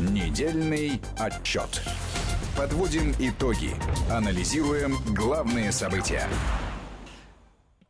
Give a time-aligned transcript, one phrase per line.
[0.00, 1.82] Недельный отчет.
[2.56, 3.72] Подводим итоги.
[4.10, 6.26] Анализируем главные события.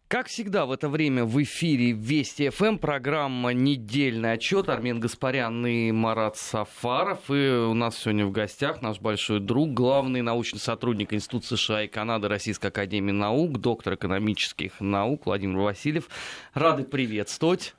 [0.09, 4.69] Как всегда в это время в эфире Вести ФМ программа «Недельный отчет».
[4.69, 7.31] Армен Гаспарян и Марат Сафаров.
[7.31, 11.87] И у нас сегодня в гостях наш большой друг, главный научный сотрудник Института США и
[11.87, 16.09] Канады Российской Академии Наук, доктор экономических наук Владимир Васильев.
[16.55, 17.77] Рады приветствовать.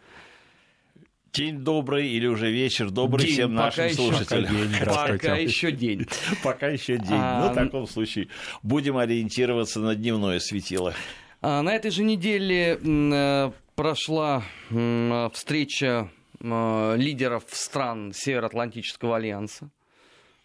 [1.34, 4.54] День добрый или уже вечер добрый день, всем нашим еще, слушателям.
[4.80, 6.06] Пока, пока еще день.
[6.44, 7.08] Пока еще день.
[7.12, 7.46] А...
[7.46, 8.28] Ну, в таком случае
[8.64, 10.94] будем ориентироваться на дневное светило.
[11.42, 14.44] А, на этой же неделе э, прошла
[15.34, 19.70] встреча э, лидеров стран Североатлантического альянса.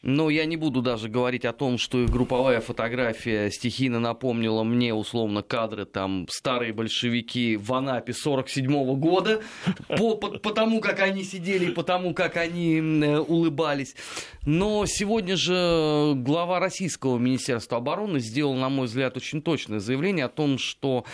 [0.06, 4.94] Но я не буду даже говорить о том, что их групповая фотография стихийно напомнила мне,
[4.94, 9.42] условно, кадры там старые большевики в Анапе 47 -го года,
[9.88, 13.96] по, по, по тому, как они сидели, по тому, как они э, улыбались.
[14.44, 20.28] Но сегодня же глава Российского Министерства обороны сделал, на мой взгляд, очень точное заявление о
[20.28, 21.04] том, что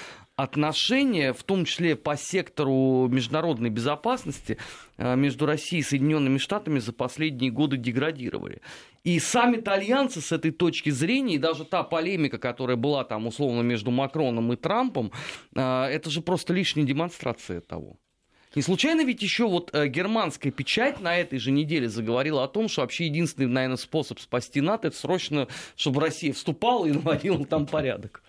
[0.42, 4.58] отношения, в том числе по сектору международной безопасности,
[4.98, 8.60] э, между Россией и Соединенными Штатами за последние годы деградировали.
[9.04, 13.62] И сами итальянцы с этой точки зрения, и даже та полемика, которая была там условно
[13.62, 15.12] между Макроном и Трампом,
[15.54, 17.98] э, это же просто лишняя демонстрация того.
[18.54, 22.68] Не случайно ведь еще вот э, германская печать на этой же неделе заговорила о том,
[22.68, 27.66] что вообще единственный, наверное, способ спасти НАТО, это срочно, чтобы Россия вступала и наводила там
[27.66, 28.22] порядок.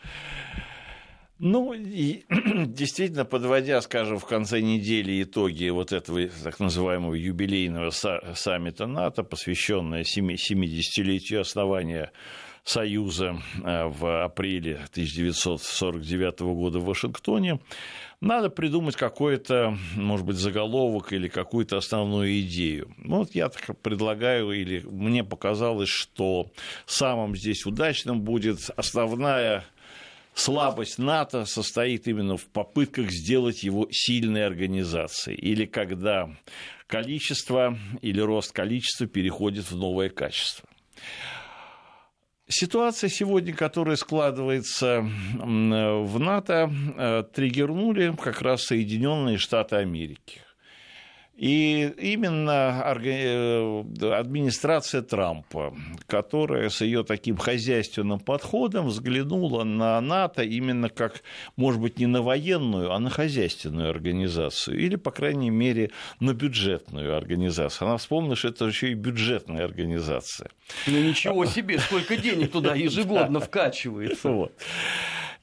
[1.40, 2.24] Ну, и,
[2.68, 10.02] действительно, подводя, скажем, в конце недели итоги вот этого так называемого юбилейного саммита НАТО, посвященного
[10.02, 12.12] 70-летию основания
[12.64, 17.60] Союза э, в апреле 1949 года в Вашингтоне,
[18.22, 22.94] надо придумать какой-то, может быть, заголовок или какую-то основную идею.
[23.00, 26.52] Вот я так предлагаю, или мне показалось, что
[26.86, 29.66] самым здесь удачным будет основная
[30.36, 36.30] слабость НАТО состоит именно в попытках сделать его сильной организацией, или когда
[36.88, 40.68] количество или рост количества переходит в новое качество.
[42.48, 50.42] Ситуация сегодня, которая складывается в НАТО, э, триггернули как раз Соединенные Штаты Америки.
[51.36, 53.84] И именно э,
[54.14, 61.24] администрация Трампа, которая с ее таким хозяйственным подходом взглянула на НАТО именно как,
[61.56, 65.90] может быть, не на военную, а на хозяйственную организацию, или, по крайней мере,
[66.20, 67.88] на бюджетную организацию.
[67.88, 70.52] Она вспомнила, что это еще и бюджетная организация.
[70.86, 74.50] Ну ничего себе, сколько денег туда ежегодно вкачивается.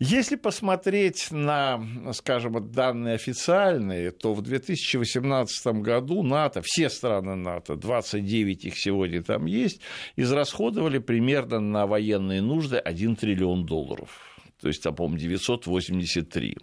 [0.03, 1.79] Если посмотреть на,
[2.15, 9.45] скажем, данные официальные, то в 2018 году НАТО, все страны НАТО, 29 их сегодня там
[9.45, 9.83] есть,
[10.17, 14.30] израсходовали примерно на военные нужды 1 триллион долларов
[14.61, 16.57] то есть, там, по-моему, 983.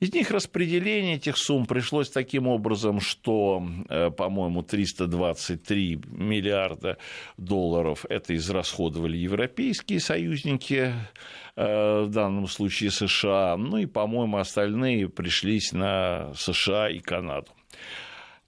[0.00, 6.98] Из них распределение этих сумм пришлось таким образом, что, э, по-моему, 323 миллиарда
[7.36, 10.92] долларов это израсходовали европейские союзники,
[11.56, 17.50] э, в данном случае США, ну и, по-моему, остальные пришлись на США и Канаду.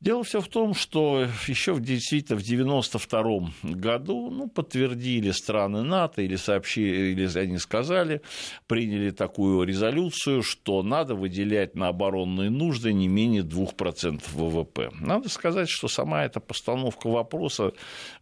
[0.01, 6.37] Дело все в том, что еще действительно в 1992 году ну, подтвердили страны НАТО или
[6.37, 8.23] сообщили, или они сказали,
[8.67, 14.89] приняли такую резолюцию, что надо выделять на оборонные нужды не менее 2% ВВП.
[14.99, 17.73] Надо сказать, что сама эта постановка вопроса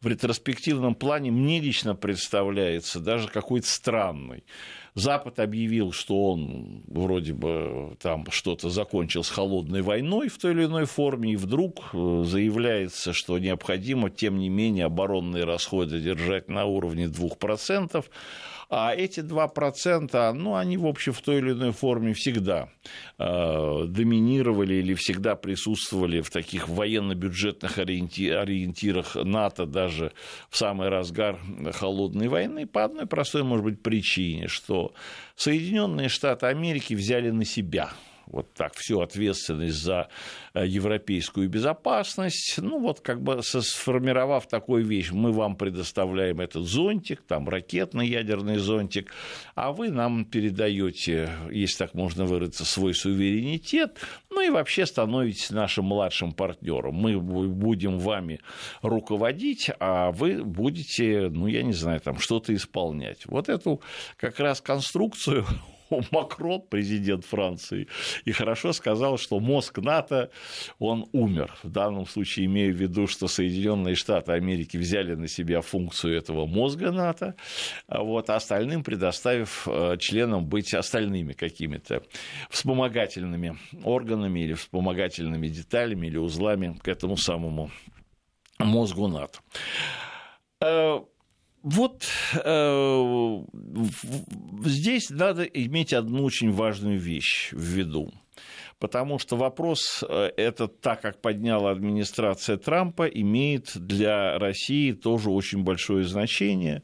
[0.01, 4.43] в ретроспективном плане мне лично представляется даже какой-то странной.
[4.99, 10.65] Запад объявил, что он вроде бы там что-то закончил с холодной войной в той или
[10.65, 16.65] иной форме, и вдруг э, заявляется, что необходимо, тем не менее, оборонные расходы держать на
[16.65, 18.05] уровне 2%,
[18.71, 22.69] а эти 2%, ну, они, в общем, в той или иной форме всегда
[23.19, 30.13] э, доминировали или всегда присутствовали в таких военно-бюджетных ориентирах НАТО даже
[30.51, 31.39] в самый разгар
[31.73, 34.93] холодной войны по одной простой, может быть, причине, что
[35.35, 37.91] Соединенные Штаты Америки взяли на себя
[38.31, 40.09] вот так всю ответственность за
[40.55, 47.23] э, европейскую безопасность, ну вот как бы сформировав такую вещь, мы вам предоставляем этот зонтик,
[47.23, 49.13] там ракетный ядерный зонтик,
[49.55, 53.99] а вы нам передаете, если так можно выразиться, свой суверенитет,
[54.31, 56.95] ну и вообще становитесь нашим младшим партнером.
[56.95, 58.41] Мы будем вами
[58.83, 63.27] руководить, а вы будете, ну я не знаю, там что-то исполнять.
[63.27, 63.81] Вот эту
[64.17, 65.45] как раз конструкцию
[66.11, 67.89] Макрон, президент Франции,
[68.25, 70.31] и хорошо сказал, что мозг НАТО,
[70.79, 71.55] он умер.
[71.63, 76.47] В данном случае имею в виду, что Соединенные Штаты Америки взяли на себя функцию этого
[76.47, 77.35] мозга НАТО,
[77.89, 82.03] вот, а остальным предоставив э, членам быть остальными какими-то
[82.51, 87.71] вспомогательными органами или вспомогательными деталями или узлами к этому самому
[88.59, 89.39] мозгу НАТО.
[91.71, 93.45] Вот э,
[94.65, 98.11] здесь надо иметь одну очень важную вещь в виду.
[98.79, 105.63] Потому что вопрос э, этот, так как подняла администрация Трампа, имеет для России тоже очень
[105.63, 106.81] большое значение,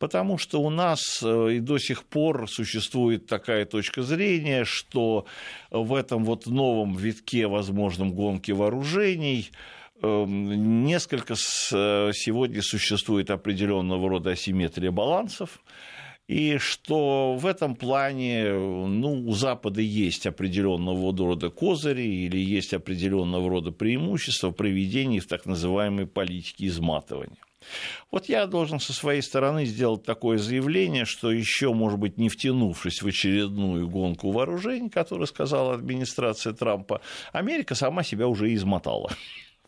[0.00, 5.26] потому что у нас э, и до сих пор существует такая точка зрения, что
[5.70, 9.50] в этом вот новом витке возможном гонки вооружений
[10.02, 15.60] несколько э, сегодня существует определенного рода асимметрия балансов,
[16.26, 23.48] и что в этом плане ну, у Запада есть определенного рода козыри или есть определенного
[23.50, 27.36] рода преимущества в проведении в так называемой политики изматывания.
[28.10, 33.02] Вот я должен со своей стороны сделать такое заявление, что еще, может быть, не втянувшись
[33.02, 37.00] в очередную гонку вооружений, которую сказала администрация Трампа,
[37.32, 39.10] Америка сама себя уже измотала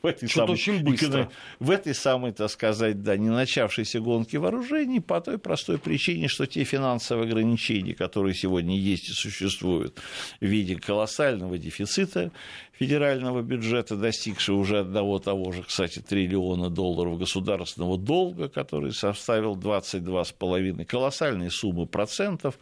[0.02, 1.30] в этой, самой, очень быстро.
[1.58, 6.46] в этой самой, так сказать, да, не начавшейся гонке вооружений по той простой причине, что
[6.46, 9.98] те финансовые ограничения, которые сегодня есть и существуют
[10.40, 12.30] в виде колоссального дефицита
[12.72, 20.84] федерального бюджета, достигшего уже одного того же, кстати, триллиона долларов государственного долга, который составил 22,5
[20.84, 22.58] колоссальные суммы процентов,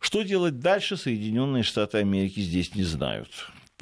[0.00, 3.28] что делать дальше Соединенные Штаты Америки здесь не знают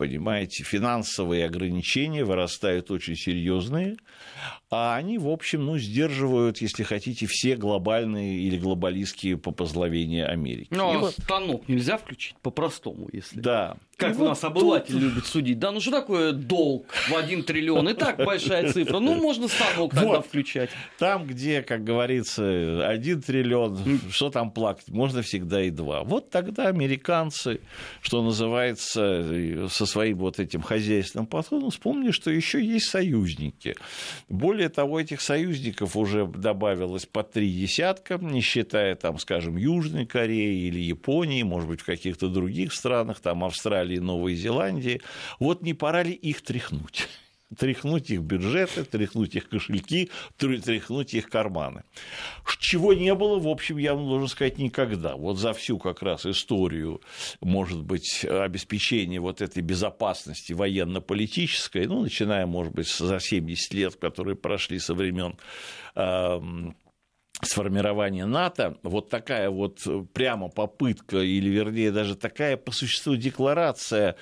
[0.00, 3.96] понимаете, финансовые ограничения вырастают очень серьезные,
[4.70, 10.68] а они, в общем, ну, сдерживают, если хотите, все глобальные или глобалистские попозловения Америки.
[10.70, 11.12] Ну, а вот...
[11.12, 13.40] станок нельзя включить по-простому, если...
[13.40, 13.76] Да.
[13.96, 15.02] Как и у вот нас обыватель тут...
[15.02, 15.58] любит судить.
[15.58, 17.88] Да, ну что такое долг в один триллион?
[17.88, 18.98] И так большая цифра.
[18.98, 20.26] Ну, можно станок тогда вот.
[20.26, 20.70] включать.
[20.98, 24.88] Там, где, как говорится, один триллион, что там плакать?
[24.88, 26.04] Можно всегда и два.
[26.04, 27.60] Вот тогда американцы,
[28.00, 33.74] что называется, со своим вот этим хозяйственным подходом, вспомнили, что еще есть союзники.
[34.28, 40.66] Более того, этих союзников уже добавилось по три десятка, не считая, там, скажем, Южной Кореи
[40.66, 45.00] или Японии, может быть, в каких-то других странах, там, Австралии, Новой Зеландии.
[45.38, 47.08] Вот не пора ли их тряхнуть?
[47.58, 51.82] Тряхнуть их бюджеты, тряхнуть их кошельки, тряхнуть их карманы.
[52.58, 55.16] Чего не было, в общем, я вам должен сказать, никогда.
[55.16, 57.00] Вот за всю как раз историю,
[57.40, 64.36] может быть, обеспечения вот этой безопасности военно-политической, ну, начиная, может быть, за 70 лет, которые
[64.36, 65.36] прошли со времен
[67.42, 69.80] сформирования НАТО, вот такая вот
[70.12, 74.16] прямо попытка, или вернее даже такая по существу декларация,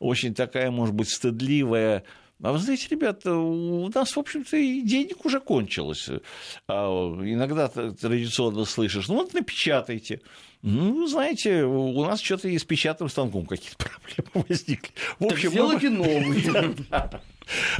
[0.00, 2.02] очень такая, может быть, стыдливая,
[2.42, 6.08] а вы знаете, ребята, у нас, в общем-то, и денег уже кончилось.
[6.68, 6.86] А
[7.22, 10.20] иногда традиционно слышишь, ну вот напечатайте.
[10.66, 14.94] Ну, знаете, у нас что-то и с печатным станком какие-то проблемы возникли.
[15.18, 15.96] В общем, так сделайте мы...
[15.96, 16.44] новый.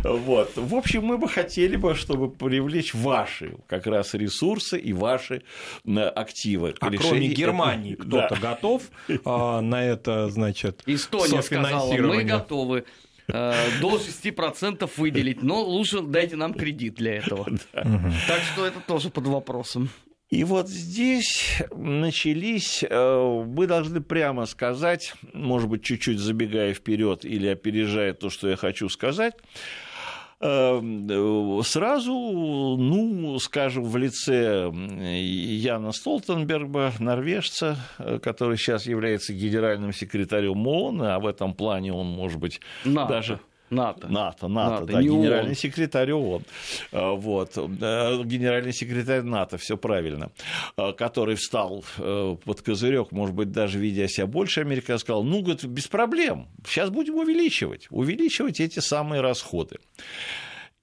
[0.02, 0.52] Вот.
[0.56, 5.42] В общем, мы бы хотели бы, чтобы привлечь ваши как раз ресурсы и ваши
[5.86, 6.74] активы.
[6.80, 8.82] А кроме Германии кто-то готов
[9.24, 12.84] а, на это, значит, Эстония сказала, мы готовы.
[13.29, 17.47] Э, до 6% выделить, но лучше дайте нам кредит для этого.
[17.73, 19.90] Так что это тоже под вопросом.
[20.31, 27.47] И вот здесь начались, э, мы должны прямо сказать, может быть, чуть-чуть забегая вперед или
[27.47, 29.93] опережая то, что я хочу сказать, э,
[31.62, 32.12] сразу,
[32.78, 41.18] ну, скажем, в лице Яна Столтенберга, норвежца, э, который сейчас является генеральным секретарем ООН, а
[41.18, 43.08] в этом плане он, может быть, НАТО.
[43.08, 43.40] даже
[43.71, 44.09] НАТО.
[44.09, 45.54] НАТО, НАТО, НАТО да, генеральный ООН.
[45.56, 46.42] секретарь ООН.
[46.92, 50.30] Э, вот, генеральный секретарь НАТО, все правильно,
[50.97, 55.87] который встал под козырек, может быть, даже видя себя больше Америка, сказал, ну, говорит, без
[55.87, 59.78] проблем, сейчас будем увеличивать, увеличивать эти самые расходы.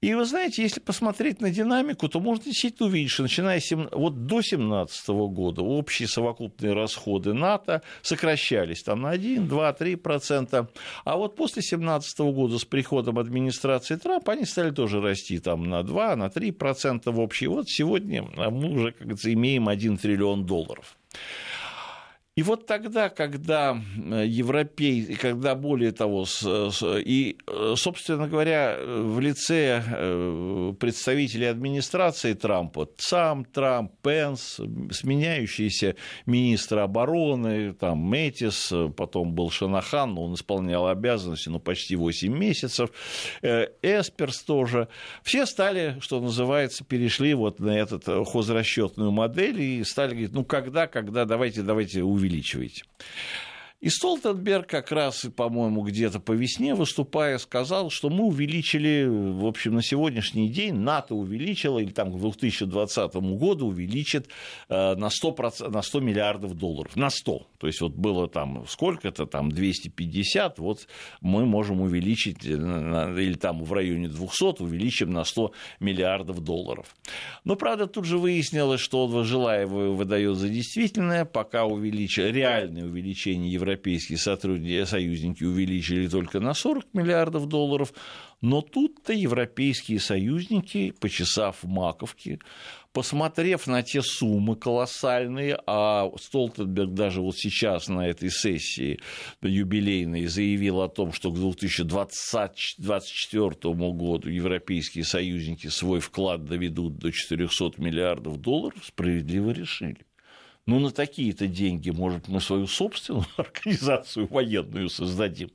[0.01, 4.25] И вы знаете, если посмотреть на динамику, то можно действительно увидеть, что начиная с, вот
[4.25, 10.69] до 2017 года общие совокупные расходы НАТО сокращались там на 1, 2, 3 процента,
[11.05, 15.83] а вот после 2017 года с приходом администрации Трампа они стали тоже расти там на
[15.83, 17.45] 2, на 3 процента в общей.
[17.45, 20.97] Вот сегодня мы уже, как говорится, имеем 1 триллион долларов.
[22.37, 23.77] И вот тогда, когда
[24.23, 27.37] европей, когда более того, и,
[27.75, 34.61] собственно говоря, в лице э, представителей администрации Трампа, сам Трамп, Пенс,
[34.91, 42.91] сменяющиеся министры обороны, там Мэтис, потом был Шанахан, он исполнял обязанности, ну, почти 8 месяцев,
[43.41, 44.87] э, Эсперс тоже,
[45.21, 50.87] все стали, что называется, перешли вот на этот хозрасчетную модель и стали говорить, ну, когда,
[50.87, 52.83] когда, давайте, давайте увидим увеличиваете.
[53.81, 59.73] И Столтенберг как раз, по-моему, где-то по весне, выступая, сказал, что мы увеличили, в общем,
[59.73, 64.27] на сегодняшний день НАТО увеличило, или там к 2020 году увеличит
[64.69, 66.95] э, на 100%, на 100 миллиардов долларов.
[66.95, 67.47] На 100.
[67.57, 70.87] То есть вот было там сколько-то, там 250, вот
[71.21, 76.95] мы можем увеличить, э, или там в районе 200 увеличим на 100 миллиардов долларов.
[77.45, 83.70] Но, правда, тут же выяснилось, что желая, выдает за действительное, пока увеличили, реальное увеличение евро
[83.71, 87.91] европейские сотрудники, союзники увеличили только на 40 миллиардов долларов,
[88.41, 92.39] но тут-то европейские союзники, почесав маковки,
[92.91, 98.99] посмотрев на те суммы колоссальные, а Столтенберг даже вот сейчас на этой сессии
[99.41, 107.73] юбилейной заявил о том, что к 2024 году европейские союзники свой вклад доведут до 400
[107.77, 110.05] миллиардов долларов, справедливо решили
[110.71, 115.51] ну, на такие-то деньги, может, мы свою собственную организацию военную создадим.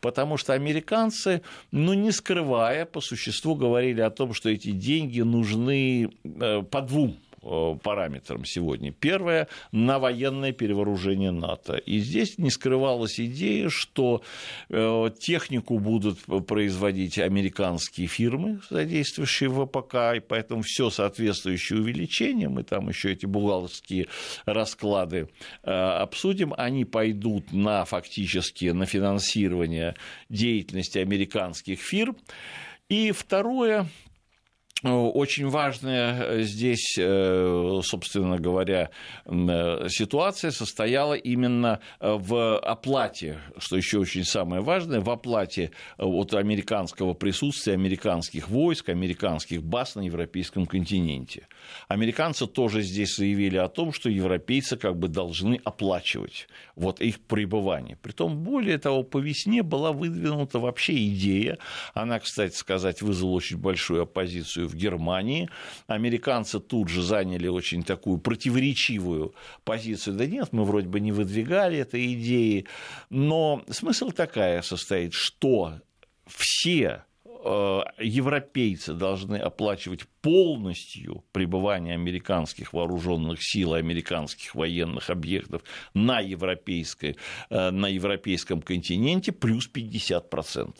[0.00, 6.10] Потому что американцы, ну, не скрывая, по существу говорили о том, что эти деньги нужны
[6.24, 7.18] э, по двум
[7.82, 8.92] параметрам сегодня.
[8.92, 11.76] Первое– на военное перевооружение НАТО.
[11.76, 14.22] И здесь не скрывалась идея, что
[14.68, 22.62] э, технику будут производить американские фирмы, задействующие в ВПК, и поэтому все соответствующее увеличение, мы
[22.62, 24.06] там еще эти бухгалтерские
[24.46, 25.28] расклады
[25.62, 29.94] э, обсудим, они пойдут на фактически на финансирование
[30.28, 32.16] деятельности американских фирм.
[32.88, 33.86] И второе,
[34.84, 38.90] очень важная э, здесь, э, собственно говоря,
[39.24, 47.14] э, ситуация состояла именно в оплате, что еще очень самое важное, в оплате от американского
[47.14, 51.48] присутствия, американских войск, американских баз на европейском континенте.
[51.88, 57.96] Американцы тоже здесь заявили о том, что европейцы как бы должны оплачивать вот их пребывание.
[58.02, 61.58] Притом, более того, по весне была выдвинута вообще идея,
[61.94, 65.48] она, кстати сказать, вызвала очень большую оппозицию в Германии.
[65.86, 70.16] Американцы тут же заняли очень такую противоречивую позицию.
[70.16, 72.66] Да нет, мы вроде бы не выдвигали этой идеи.
[73.10, 75.80] Но смысл такая состоит, что
[76.26, 85.62] все э, европейцы должны оплачивать полностью пребывание американских вооруженных сил, американских военных объектов
[85.92, 87.16] на, европейской,
[87.50, 90.74] э, на европейском континенте плюс 50%.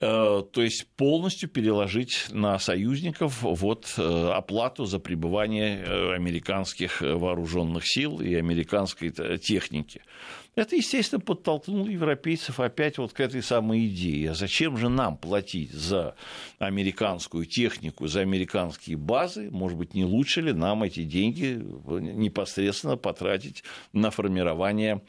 [0.00, 7.82] Э, то есть полностью переложить на союзников вот э, оплату за пребывание э, американских вооруженных
[7.84, 10.02] сил и американской техники.
[10.58, 14.32] Это, естественно, подтолкнуло европейцев опять вот к этой самой идее.
[14.32, 16.16] А зачем же нам платить за
[16.58, 19.50] американскую технику, за американские базы?
[19.52, 23.62] Может быть, не лучше ли нам эти деньги непосредственно потратить
[23.92, 25.00] на формирование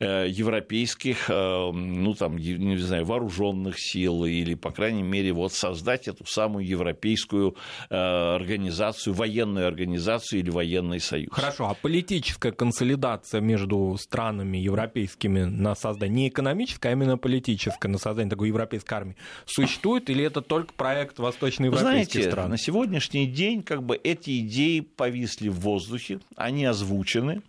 [0.00, 6.08] э, европейских, э, ну, там, не знаю, вооруженных сил или, по крайней мере, вот создать
[6.08, 7.54] эту самую европейскую
[7.90, 11.28] э, организацию, военную организацию или военный союз.
[11.30, 17.88] Хорошо, а политическая консолидация между странами Европы европейскими на создание, не экономическое, а именно политическое,
[17.88, 22.50] на создание такой европейской армии, существует или это только проект восточноевропейских Знаете, стран?
[22.50, 27.42] на сегодняшний день как бы эти идеи повисли в воздухе, они озвучены,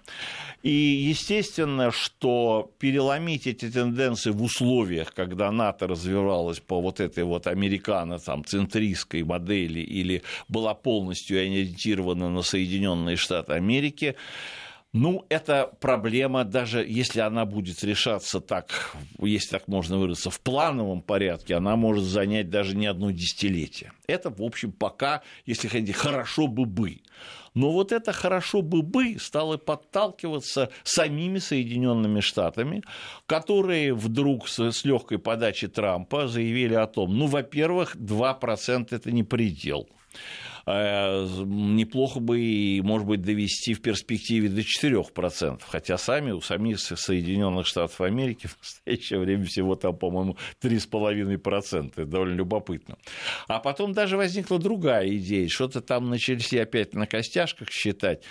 [0.64, 7.48] и естественно, что переломить эти тенденции в условиях, когда НАТО развивалась по вот этой вот
[7.48, 14.16] американо-центристской модели или была полностью ориентирована на Соединенные Штаты Америки,
[14.98, 21.02] ну, это проблема, даже если она будет решаться так, если так можно выразиться, в плановом
[21.02, 23.92] порядке, она может занять даже не одно десятилетие.
[24.08, 27.02] Это, в общем, пока, если хотите, хорошо бы бы.
[27.54, 32.82] Но вот это хорошо бы бы стало подталкиваться самими Соединенными Штатами,
[33.28, 39.24] которые вдруг с, с легкой подачи Трампа заявили о том, ну, во-первых, 2% это не
[39.24, 39.88] предел.
[40.70, 46.82] Э, неплохо бы, и, может быть, довести в перспективе до 4%, хотя сами у самих
[46.82, 52.98] Соединенных Штатов Америки в настоящее время всего там, по-моему, 3,5%, это довольно любопытно.
[53.48, 58.24] А потом даже возникла другая идея, что-то там начались опять на костяшках считать.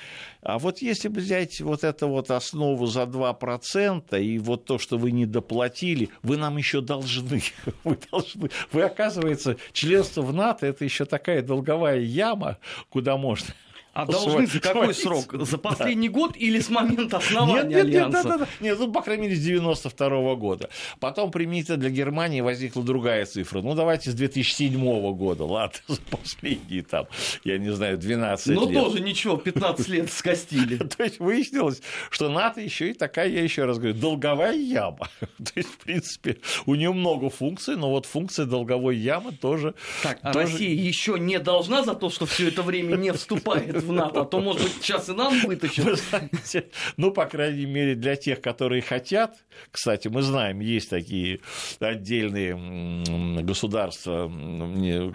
[0.43, 4.99] А вот если бы взять вот эту вот основу за 2% и вот то, что
[4.99, 7.41] вы не доплатили, вы нам еще должны.
[7.85, 8.51] Вы, должны.
[8.73, 11.99] вы оказывается, членство в НАТО– это еще такая долговая
[12.31, 13.55] яма, куда можно
[13.97, 15.35] а должны за какой срок?
[15.47, 16.15] За последний да.
[16.15, 18.19] год или с момента основания нет, нет, Альянса?
[18.19, 20.69] Нет, да, да, нет, ну, по крайней мере, с 92 -го года.
[21.01, 23.63] Потом примите для Германии возникла другая цифра.
[23.63, 27.07] Ну, давайте с 2007 года, ладно, за последние там,
[27.43, 28.71] я не знаю, 12 ну, лет.
[28.71, 30.77] Ну, тоже ничего, 15 лет скостили.
[30.97, 35.09] То есть выяснилось, что НАТО еще и такая, я еще раз говорю, долговая яма.
[35.39, 36.37] То есть, в принципе,
[36.67, 39.75] у нее много функций, но вот функция долговой ямы тоже...
[40.03, 43.93] Так, а Россия еще не должна за то, что все это время не вступает в
[43.93, 45.99] НАТО, а то, может быть, сейчас и нам вытащат.
[45.99, 49.37] знаете, ну, по крайней мере, для тех, которые хотят,
[49.71, 51.41] кстати, мы знаем, есть такие
[51.81, 54.31] отдельные государства,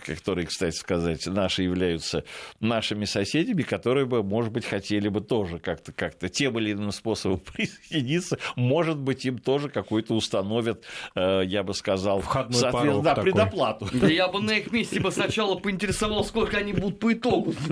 [0.05, 2.23] которые, кстати сказать, наши являются
[2.59, 7.39] нашими соседями, которые бы, может быть, хотели бы тоже как-то как тем или иным способом
[7.53, 10.83] присоединиться, может быть, им тоже какой-то установят,
[11.15, 13.87] э, я бы сказал, соответственно, да, предоплату.
[13.93, 17.53] Да я бы на их месте бы сначала поинтересовал, сколько они будут по итогу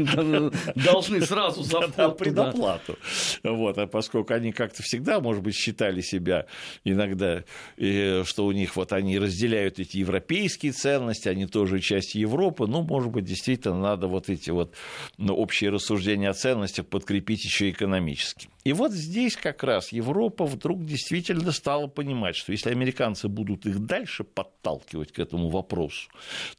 [0.91, 2.97] должны сразу за вход предоплату.
[3.43, 6.45] Вот, а поскольку они как-то всегда, может быть, считали себя
[6.83, 7.43] иногда,
[7.77, 13.11] что у них вот они разделяют эти европейские ценности, они тоже часть Европы, ну, может
[13.11, 14.73] быть, действительно надо вот эти вот
[15.17, 18.49] ну, общие рассуждения о ценностях подкрепить еще экономически.
[18.65, 23.79] И вот здесь как раз Европа вдруг действительно стала понимать, что если американцы будут их
[23.79, 26.09] дальше подталкивать к этому вопросу,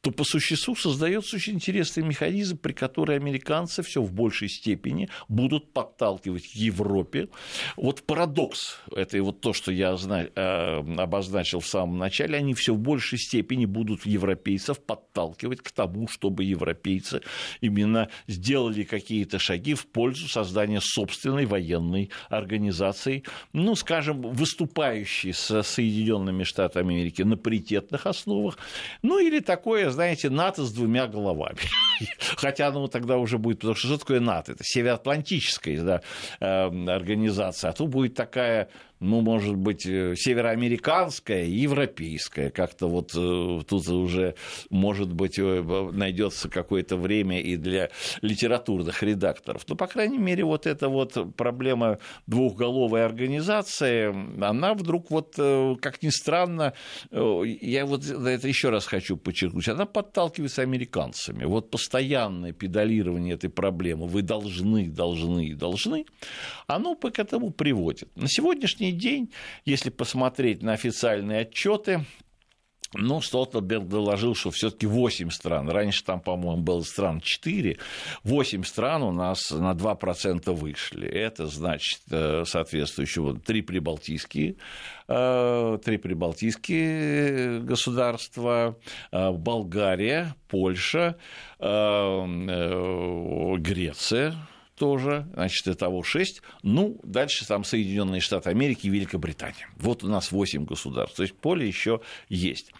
[0.00, 5.72] то по существу создается очень интересный механизм, при котором американцы все в большей степени будут
[5.72, 7.28] подталкивать Европе.
[7.76, 12.78] Вот парадокс, это вот то, что я э, обозначил в самом начале, они все в
[12.78, 17.22] большей степени будут европейцев подталкивать к тому, чтобы европейцы
[17.60, 26.44] именно сделали какие-то шаги в пользу создания собственной военной организации, ну, скажем, выступающей с Соединенными
[26.44, 28.58] Штатами Америки на паритетных основах,
[29.02, 31.60] ну, или такое, знаете, НАТО с двумя головами.
[32.36, 34.52] Хотя оно тогда уже будет, потому что что такое НАТО?
[34.52, 36.02] Это североатлантическая да,
[36.40, 38.68] эм, организация, а тут будет такая
[39.00, 42.50] ну, может быть, э, североамериканская и европейская.
[42.50, 44.34] Как-то вот э, тут уже,
[44.68, 47.90] может быть, э, найдется какое-то время и для
[48.20, 49.64] литературных редакторов.
[49.68, 56.10] Но, по крайней мере, вот эта вот проблема двухголовой организации, она вдруг вот, как ни
[56.10, 56.74] странно,
[57.10, 61.44] я вот это еще раз хочу подчеркнуть, она подталкивается американцами.
[61.44, 66.04] Вот постоянное педалирование этой проблемы, вы должны, должны, должны,
[66.66, 68.08] оно к этому приводит.
[68.14, 69.32] На сегодняшний сегодняшний день,
[69.64, 72.04] если посмотреть на официальные отчеты,
[72.92, 75.68] ну, Столтенберг доложил, что все-таки 8 стран.
[75.70, 77.78] Раньше там, по-моему, было стран 4.
[78.24, 81.06] 8 стран у нас на 2% вышли.
[81.08, 84.54] Это значит э, соответствующего 3 прибалтийские,
[85.06, 88.76] 3 э, прибалтийские государства,
[89.12, 91.16] э, Болгария, Польша,
[93.60, 94.34] Греция,
[94.80, 96.40] тоже, значит, итого 6.
[96.62, 99.68] Ну, дальше там Соединенные Штаты Америки и Великобритания.
[99.76, 102.72] Вот у нас 8 государств, то есть поле еще есть.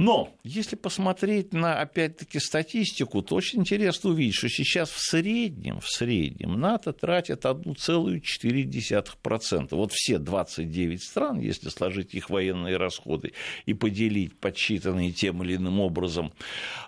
[0.00, 5.90] Но если посмотреть на, опять-таки, статистику, то очень интересно увидеть, что сейчас в среднем, в
[5.90, 9.68] среднем НАТО тратит 1,4%.
[9.72, 13.34] Вот все 29 стран, если сложить их военные расходы
[13.66, 16.32] и поделить подсчитанные тем или иным образом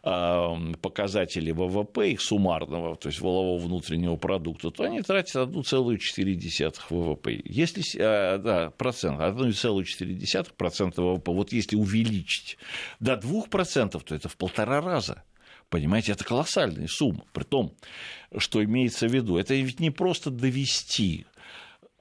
[0.03, 7.43] показатели ВВП, их суммарного, то есть волового внутреннего продукта, то они тратят 1,4% ВВП.
[7.45, 11.31] Если, а, да, процент, 1,4% ВВП.
[11.31, 12.57] Вот если увеличить
[13.03, 15.25] до 2%, то это в полтора раза.
[15.69, 17.25] Понимаете, это колоссальная сумма.
[17.33, 17.75] При том,
[18.37, 21.27] что имеется в виду, это ведь не просто довести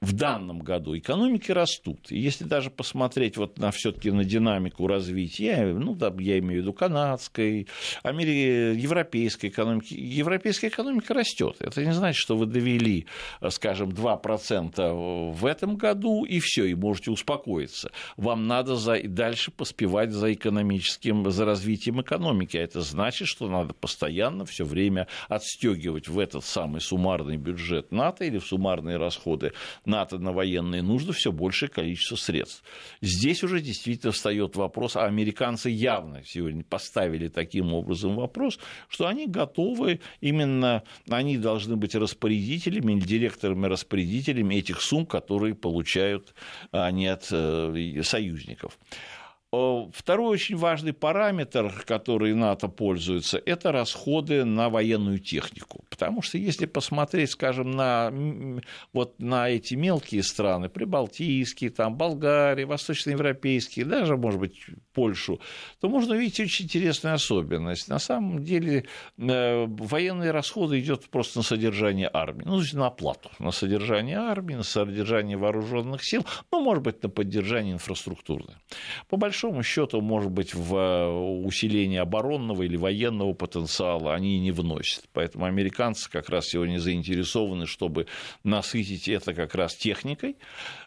[0.02, 2.10] в данном году экономики растут.
[2.10, 6.62] И если даже посмотреть вот на все-таки на динамику развития, ну, да, я имею в
[6.64, 7.68] виду канадской,
[8.02, 8.76] амери...
[8.76, 11.56] европейской экономики, европейская экономика растет.
[11.60, 13.06] Это не значит, что вы довели,
[13.50, 17.92] скажем, 2% в этом году, и все, и можете успокоиться.
[18.16, 19.00] Вам надо за...
[19.04, 22.56] дальше поспевать за экономическим, за развитием экономики.
[22.56, 28.24] А это значит, что надо постоянно все время отстегивать в этот самый суммарный бюджет НАТО
[28.24, 29.52] или в суммарные расходы
[29.92, 32.64] НАТО на военные нужды все большее количество средств.
[33.02, 39.26] Здесь уже действительно встает вопрос, а американцы явно сегодня поставили таким образом вопрос, что они
[39.26, 46.34] готовы именно, они должны быть распорядителями или директорами-распорядителями этих сумм, которые получают
[46.70, 48.78] они от э, союзников.
[49.52, 55.84] Второй очень важный параметр, который НАТО пользуется, это расходы на военную технику.
[55.90, 58.10] Потому что если посмотреть, скажем, на,
[58.94, 64.58] вот на эти мелкие страны, прибалтийские, там, Болгария, восточноевропейские, даже, может быть,
[64.94, 65.38] Польшу,
[65.80, 67.88] то можно увидеть очень интересную особенность.
[67.88, 68.86] На самом деле
[69.18, 74.62] э, военные расходы идут просто на содержание армии, ну, на оплату, на содержание армии, на
[74.62, 78.46] содержание вооруженных сил, ну, может быть, на поддержание инфраструктуры.
[79.10, 81.08] По большому счету, может быть, в э,
[81.44, 85.04] усиление оборонного или военного потенциала они не вносят.
[85.12, 88.06] Поэтому американцы как раз сегодня заинтересованы, чтобы
[88.44, 90.36] насытить это как раз техникой.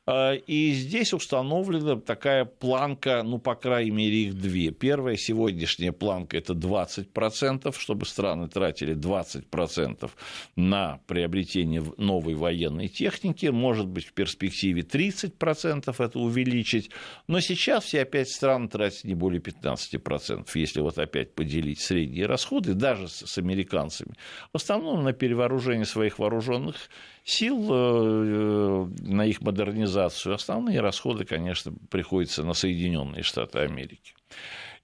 [0.07, 4.71] Э, и здесь установлена такая планка, ну, по крайней мере, их две.
[4.71, 10.11] Первая сегодняшняя планка– это 20%, чтобы страны тратили 20%
[10.55, 13.47] на приобретение новой военной техники.
[13.47, 16.91] Может быть, в перспективе 30% это увеличить.
[17.27, 22.73] Но сейчас все опять страны тратят не более 15%, если вот опять поделить средние расходы,
[22.73, 24.13] даже с американцами.
[24.53, 26.75] В основном на перевооружение своих вооруженных
[27.23, 29.94] сил, э, на их модернизацию.
[29.95, 34.13] Основные расходы, конечно, приходятся на Соединенные Штаты Америки.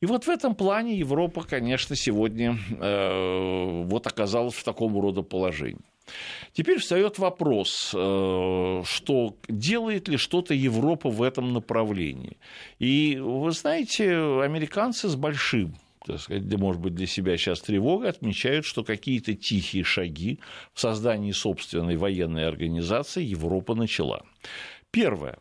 [0.02, 5.86] И вот в этом плане Европа, конечно, сегодня э, вот оказалась в таком рода положении.
[6.54, 12.38] Теперь встает вопрос, э, что делает ли что-то Европа в этом направлении.
[12.80, 18.66] И вы знаете, американцы с большим так сказать, может быть, для себя сейчас тревога, отмечают,
[18.66, 20.40] что какие-то тихие шаги
[20.74, 24.24] в создании собственной военной организации Европа начала.
[24.92, 25.38] Первое.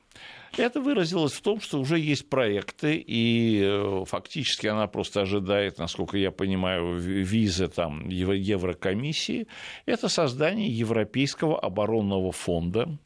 [0.57, 6.19] Это выразилось в том, что уже есть проекты, и э, фактически она просто ожидает, насколько
[6.19, 9.47] я понимаю, визы там Еврокомиссии.
[9.87, 12.99] Это создание Европейского оборонного фонда,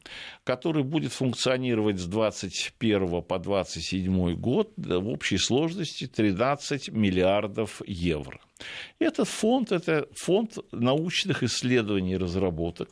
[0.43, 8.39] который будет функционировать с 21 по 27 год в общей сложности 13 миллиардов евро.
[8.99, 12.89] Этот фонд– это фонд научных исследований и разработок,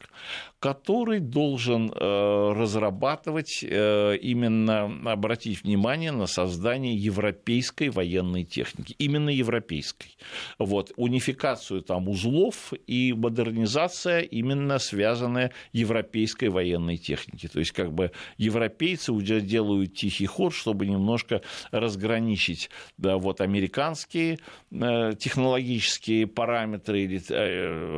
[0.64, 10.16] который должен э, разрабатывать э, именно, обратить внимание на создание европейской военной техники, именно европейской.
[10.58, 17.50] Вот, унификацию там узлов и модернизация именно связанная европейской военной техники.
[17.50, 24.40] То есть, как бы европейцы уже делают тихий ход, чтобы немножко разграничить да, вот, американские
[24.72, 27.18] э, технологические параметры или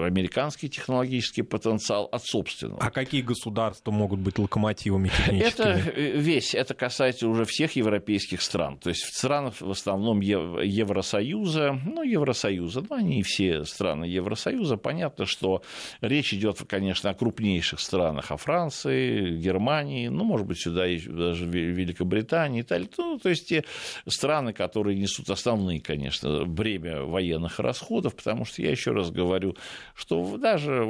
[0.04, 2.55] американский технологический потенциал от собственного.
[2.80, 5.66] А какие государства могут быть локомотивами техническими?
[5.66, 8.78] Это э, весь, это касается уже всех европейских стран.
[8.78, 14.78] То есть в странах в основном Евросоюза, ну, Евросоюза, ну, они все страны Евросоюза.
[14.78, 15.62] Понятно, что
[16.02, 22.62] речь идет, конечно, о крупнейших странах, о Франции, Германии, ну, может быть, сюда даже Великобритании,
[22.62, 22.90] Италии.
[22.98, 23.64] Ну, то есть те
[24.08, 29.56] страны, которые несут основные, конечно, бремя военных расходов потому что я еще раз говорю,
[29.94, 30.84] что даже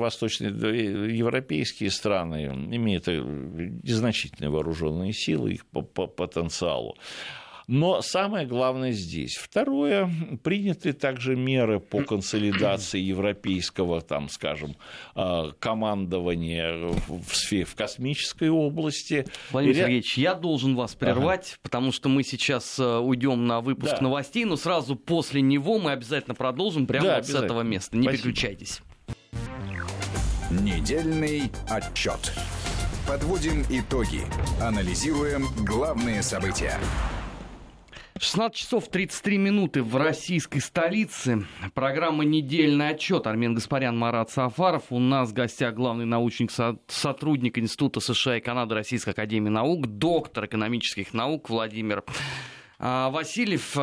[1.55, 6.95] восточноевропейские страны имеют незначительные вооруженные силы, их по потенциалу.
[7.67, 9.37] Но самое главное здесь.
[9.37, 10.07] Второе,
[10.43, 14.75] приняты также меры по консолидации европейского, там, скажем,
[15.15, 19.25] а, командования в, сфере, в космической области.
[19.49, 19.79] Владимир И...
[19.79, 21.59] Сергеевич, я должен вас прервать, ага.
[21.63, 24.01] потому что мы сейчас э, уйдем на выпуск да.
[24.01, 27.97] новостей, но сразу после него мы обязательно продолжим прямо да, вот с этого места.
[27.97, 28.23] Не Спасибо.
[28.23, 28.81] переключайтесь.
[30.61, 32.33] Недельный отчет.
[33.05, 34.21] Подводим итоги.
[34.61, 36.79] Анализируем главные события.
[38.17, 41.45] 16 часов 33 минуты в российской столице.
[41.73, 43.27] Программа «Недельный отчет».
[43.27, 44.83] Армен Гаспарян, Марат Сафаров.
[44.91, 46.51] У нас в гостях главный научник,
[46.87, 52.05] сотрудник Института США и Канады Российской Академии Наук, доктор экономических наук Владимир
[52.79, 53.75] а, Васильев.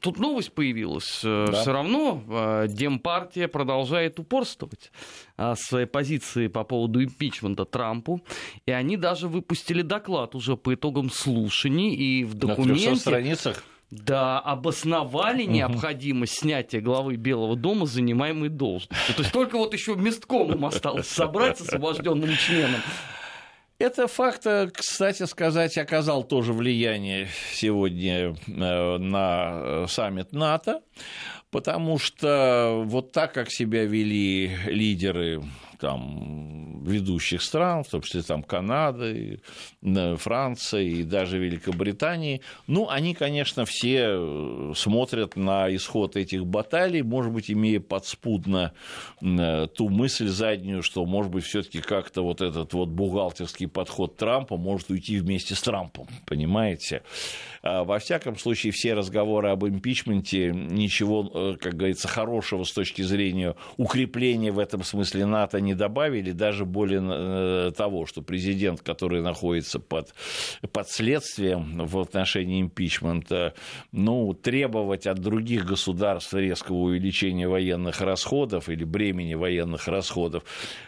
[0.00, 1.20] Тут новость появилась.
[1.24, 1.60] Э, да.
[1.60, 4.92] Все равно э, Демпартия продолжает упорствовать
[5.36, 8.20] э, своей позиции по поводу импичмента Трампу.
[8.66, 11.94] И они даже выпустили доклад уже по итогам слушаний.
[11.94, 12.90] И в документе...
[12.90, 13.64] На страницах?
[13.90, 15.50] Да, обосновали угу.
[15.50, 19.12] необходимость снятия главы Белого дома занимаемой должности.
[19.12, 22.80] То есть только вот еще месткомом осталось собрать с освобожденным членом.
[23.80, 30.82] Это факт, кстати сказать, оказал тоже влияние сегодня э, на саммит НАТО,
[31.50, 35.42] потому что вот так, как себя вели лидеры
[35.80, 39.40] там, ведущих стран, в том числе там, Канады,
[40.16, 42.42] Франции и даже Великобритании.
[42.66, 48.72] Ну, они, конечно, все смотрят на исход этих баталий, может быть, имея подспудно
[49.20, 54.56] ту мысль заднюю, что, может быть, все таки как-то вот этот вот бухгалтерский подход Трампа
[54.56, 57.02] может уйти вместе с Трампом, понимаете?
[57.62, 63.02] А, во всяком случае, все разговоры об импичменте ничего, э, как говорится, хорошего с точки
[63.02, 69.20] зрения укрепления в этом смысле НАТО не добавили, даже более э, того, что президент, который
[69.20, 70.14] находится под,
[70.72, 73.54] под следствием в отношении импичмента,
[73.92, 80.44] ну, требовать от других государств резкого увеличения военных расходов или бремени военных расходов,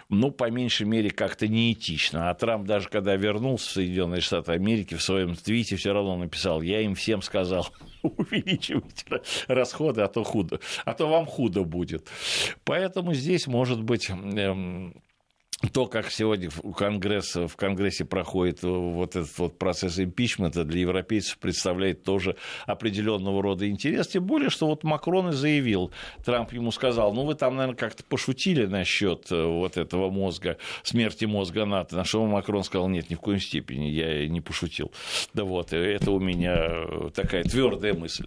[0.09, 2.31] ну, по меньшей мере, как-то неэтично.
[2.31, 6.62] А Трамп даже когда вернулся в Соединенные Штаты Америки, в своем твите все равно написал,
[6.63, 7.69] я им всем сказал,
[8.03, 12.09] увеличивайте расходы, а то худо, а то вам худо будет.
[12.65, 15.03] Поэтому здесь может быть эм,
[15.69, 21.39] то, как сегодня в, Конгресс, в Конгрессе проходит вот этот вот процесс импичмента, для европейцев
[21.39, 24.09] представляет тоже определенного рода интерес.
[24.09, 25.93] Тем более, что вот Макрон и заявил,
[26.25, 31.25] Трамп ему сказал, ну вы там, наверное, как-то пошутили насчет э, вот этого мозга, смерти
[31.25, 31.97] мозга НАТО.
[31.97, 34.93] На что Макрон сказал, нет, ни в коем степени, я не пошутил.
[35.35, 38.27] Да вот, это у меня такая твердая мысль.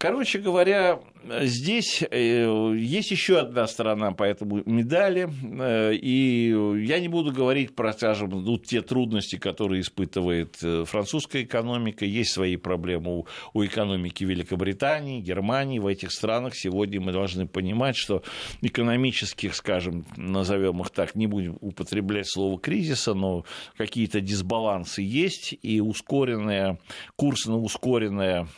[0.00, 0.98] Короче говоря,
[1.42, 6.48] здесь э, есть еще одна сторона по этому медали, э, и
[6.86, 12.32] я не буду говорить про, скажем, ну, те трудности, которые испытывает э, французская экономика, есть
[12.32, 18.22] свои проблемы у, у экономики Великобритании, Германии, в этих странах сегодня мы должны понимать, что
[18.62, 23.44] экономических, скажем, назовем их так, не будем употреблять слово кризиса, но
[23.76, 26.78] какие-то дисбалансы есть, и ускоренная,
[27.16, 28.48] курс на ускоренное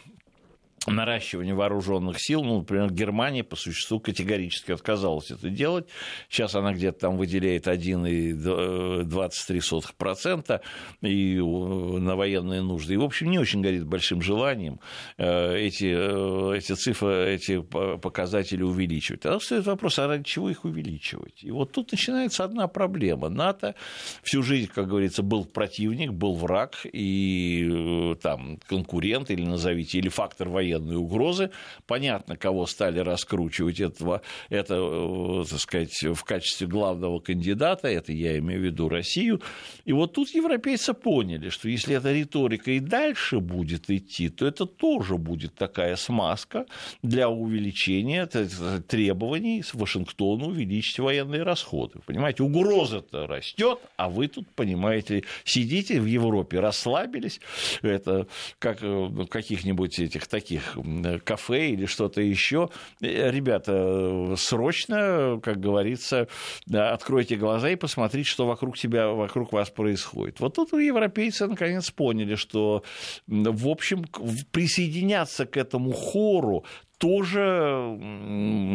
[0.87, 5.87] наращивание вооруженных сил, ну, например, Германия по существу категорически отказалась это делать.
[6.29, 10.61] Сейчас она где-то там выделяет 1,23%
[11.03, 12.95] и на военные нужды.
[12.95, 14.81] И, в общем, не очень горит большим желанием
[15.19, 19.21] э, эти, э, эти цифры, эти показатели увеличивать.
[19.21, 21.45] Тогда стоит вопрос, а ради чего их увеличивать?
[21.45, 23.29] И вот тут начинается одна проблема.
[23.29, 23.75] НАТО
[24.23, 30.09] всю жизнь, как говорится, был противник, был враг и э, там конкурент или назовите, или
[30.09, 31.51] фактор военной военной угрозы.
[31.87, 38.39] Понятно, кого стали раскручивать этого, это, э, так сказать, в качестве главного кандидата, это я
[38.39, 39.41] имею в виду Россию.
[39.85, 44.67] И вот тут европейцы поняли, что если эта риторика и дальше будет идти, то это
[44.67, 46.67] тоже будет такая смазка
[47.03, 52.01] для увеличения требований с Вашингтона увеличить военные расходы.
[52.07, 57.41] Понимаете, угроза-то растет, а вы тут, понимаете, сидите в Европе, расслабились,
[57.83, 58.27] это
[58.59, 62.71] как э, в каких-нибудь этих таких этих кафе или что-то еще.
[63.01, 66.29] Э, ребята, срочно, как говорится,
[66.73, 70.41] откройте глаза и посмотрите, что вокруг тебя, вокруг вас происходит.
[70.41, 72.83] Вот тут европейцы наконец поняли, что,
[73.27, 74.05] в общем,
[74.51, 76.65] присоединяться к этому хору
[77.03, 77.99] тоже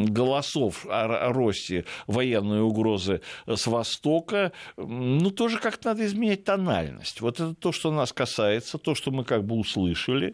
[0.09, 7.21] голосов о росте военной угрозы с Востока, ну, тоже как-то надо изменять тональность.
[7.21, 10.33] Вот это то, что нас касается, то, что мы как бы услышали,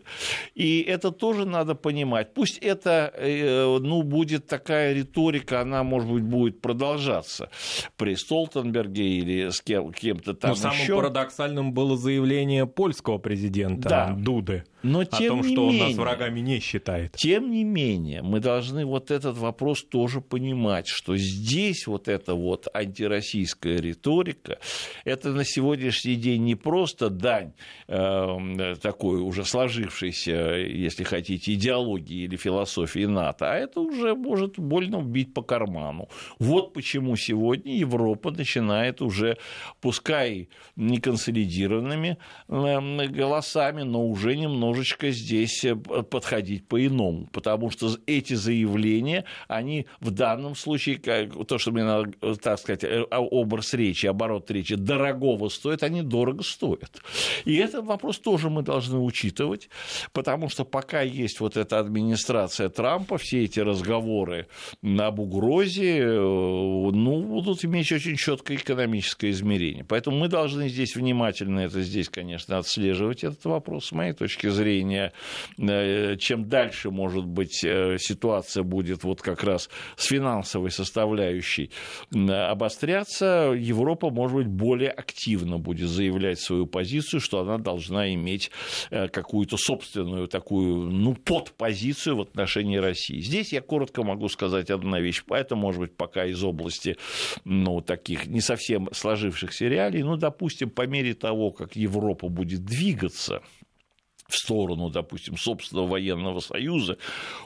[0.55, 2.33] и это тоже надо понимать.
[2.33, 7.49] Пусть это, э, ну, будет такая риторика, она, может быть, будет продолжаться
[7.95, 10.95] при Столтенберге или с кем- кем-то там Но самым еще.
[10.95, 14.15] парадоксальным было заявление польского президента Да.
[14.17, 17.15] Дуды Но о тем том, не что он менее, нас врагами не считает.
[17.15, 22.67] Тем не менее, мы должны вот этот вопрос тоже понимать, что здесь вот эта вот
[22.73, 24.59] антироссийская риторика,
[25.05, 27.53] это на сегодняшний день не просто дань
[27.87, 35.01] э, такой уже сложившейся, если хотите, идеологии или философии НАТО, а это уже может больно
[35.01, 36.09] бить по карману.
[36.39, 39.37] Вот почему сегодня Европа начинает уже,
[39.79, 42.17] пускай не консолидированными
[42.49, 44.35] э, голосами, но уже
[44.73, 51.57] немножечко здесь э, подходить по-иному, потому что эти заявления, они в данном случае, как, то,
[51.57, 57.01] что мне надо, так сказать, э, образ речи, оборот речи дорогого стоит, они дорого стоят.
[57.45, 59.69] И этот вопрос тоже мы должны учитывать,
[60.11, 64.47] потому что пока есть вот эта администрация Трампа, все эти разговоры
[64.81, 69.83] об угрозе, э, ну, будут иметь очень четкое экономическое измерение.
[69.83, 74.62] Поэтому мы должны здесь внимательно это здесь, конечно, отслеживать этот вопрос, с моей точки зрения
[74.63, 75.11] зрения,
[75.57, 81.69] э, чем дальше, может быть, э, ситуация будет вот как раз с финансовой составляющей
[82.11, 88.51] обостряться, Европа, может быть, более активно будет заявлять свою позицию, что она должна иметь
[88.89, 93.19] какую-то собственную такую, ну, подпозицию в отношении России.
[93.19, 96.97] Здесь я коротко могу сказать одна вещь, поэтому, может быть, пока из области,
[97.43, 103.41] ну, таких не совсем сложившихся реалий, ну, допустим, по мере того, как Европа будет двигаться
[104.33, 106.97] в сторону, допустим, собственного военного союза,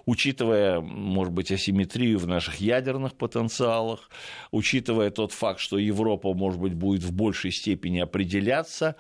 [0.05, 4.09] учитывая, может быть, асимметрию в наших ядерных потенциалах,
[4.51, 8.95] учитывая тот факт, что Европа, может быть, будет в большей степени определяться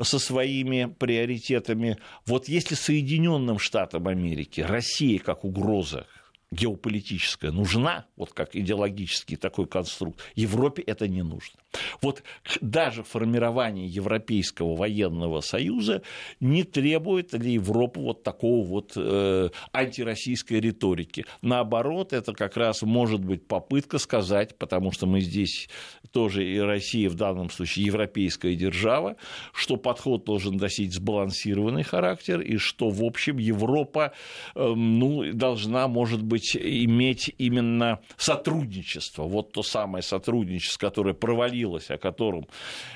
[0.00, 1.96] со своими приоритетами.
[2.26, 6.06] Вот если Соединенным Штатам Америки Россия как угроза
[6.50, 11.59] геополитическая нужна, вот как идеологический такой конструкт, Европе это не нужно.
[12.02, 12.22] Вот
[12.60, 16.02] даже формирование Европейского военного союза
[16.40, 21.26] не требует для Европы вот такого вот э, антироссийской риторики.
[21.42, 25.68] Наоборот, это как раз может быть попытка сказать, потому что мы здесь
[26.12, 29.16] тоже и Россия в данном случае европейская держава,
[29.52, 34.12] что подход должен носить сбалансированный характер и что, в общем, Европа
[34.54, 39.24] э, ну, должна, может быть, иметь именно сотрудничество.
[39.24, 42.46] Вот то самое сотрудничество, которое провалилось появилось, о котором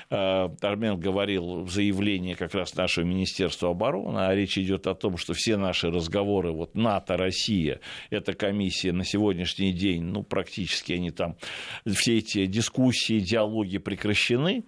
[0.09, 5.17] э, Армен говорил в заявлении как раз нашего Министерства обороны, а речь идет о том,
[5.17, 11.11] что все наши разговоры, вот НАТО, Россия, эта комиссия на сегодняшний день, ну, практически они
[11.11, 11.35] там,
[11.87, 14.63] все эти дискуссии, диалоги прекращены,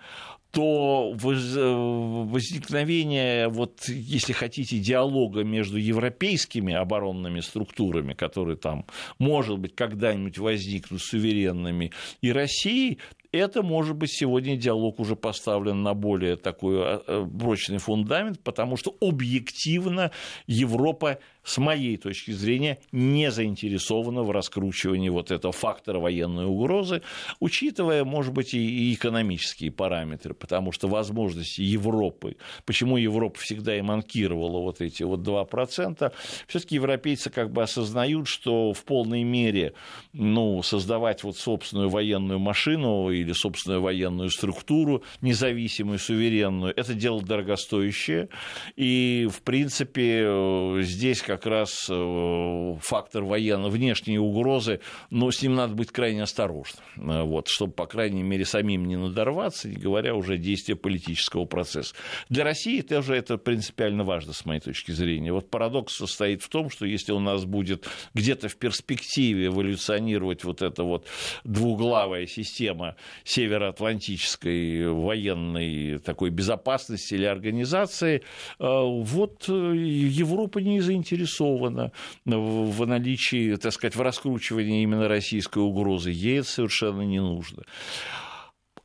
[0.51, 8.87] то возникновение, вот, если хотите, диалога между европейскими оборонными структурами, которые там,
[9.19, 12.97] может быть, когда-нибудь возникнут суверенными, и Россией,
[13.37, 18.77] это, может быть, сегодня диалог уже поставлен на более такой а, а, прочный фундамент, потому
[18.77, 20.11] что объективно
[20.45, 27.01] Европа с моей точки зрения, не заинтересована в раскручивании вот этого фактора военной угрозы,
[27.39, 34.59] учитывая, может быть, и экономические параметры, потому что возможности Европы, почему Европа всегда и манкировала
[34.59, 36.11] вот эти вот 2%,
[36.47, 39.73] все-таки европейцы как бы осознают, что в полной мере
[40.11, 48.27] ну, создавать вот собственную военную машину или собственную военную структуру, независимую, суверенную, это дело дорогостоящее,
[48.75, 54.79] и, в принципе, здесь как как раз э, фактор военно внешней угрозы,
[55.11, 58.95] но с ним надо быть крайне осторожным, э, вот, чтобы, по крайней мере, самим не
[58.95, 61.93] надорваться, не говоря уже о действии политического процесса.
[62.29, 65.31] Для России тоже это принципиально важно, с моей точки зрения.
[65.31, 70.63] Вот парадокс состоит в том, что если у нас будет где-то в перспективе эволюционировать вот
[70.63, 71.05] эта вот
[71.43, 78.21] двуглавая система североатлантической военной такой безопасности или организации, э,
[78.59, 81.91] вот Европа не заинтересована заинтересована
[82.25, 86.11] в наличии, так сказать, в раскручивании именно российской угрозы.
[86.11, 87.63] Ей это совершенно не нужно.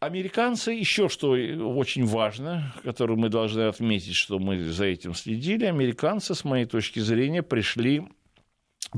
[0.01, 6.35] Американцы, еще что очень важно, которое мы должны отметить, что мы за этим следили, американцы,
[6.35, 8.03] с моей точки зрения, пришли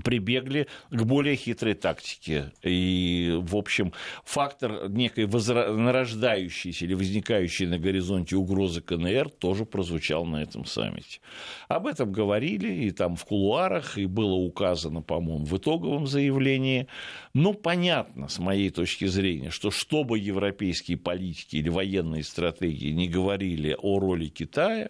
[0.03, 2.53] прибегли к более хитрой тактике.
[2.63, 3.93] И, в общем,
[4.25, 5.73] фактор некой возра...
[5.73, 11.21] нарождающейся или возникающей на горизонте угрозы КНР тоже прозвучал на этом саммите.
[11.69, 16.89] Об этом говорили и там в кулуарах, и было указано, по-моему, в итоговом заявлении.
[17.35, 23.77] Но понятно, с моей точки зрения, что чтобы европейские политики или военные стратегии не говорили
[23.81, 24.89] о роли Китая,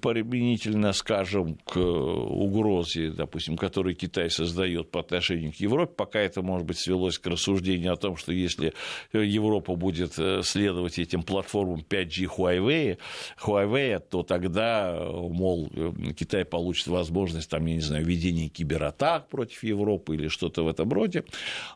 [0.00, 6.66] применительно, скажем, к угрозе, допустим, которую Китай создает по отношению к Европе, пока это, может
[6.66, 8.72] быть, свелось к рассуждению о том, что если
[9.12, 12.98] Европа будет э, следовать этим платформам 5G Huawei,
[13.42, 15.70] Huawei то тогда, мол,
[16.18, 20.92] Китай получит возможность, там, я не знаю, ведения кибератак против Европы или что-то в этом
[20.92, 21.24] роде.